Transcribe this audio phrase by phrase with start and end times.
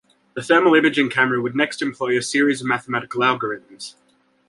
[0.33, 3.93] The thermal imaging camera would next employ a series of mathematical algorithms.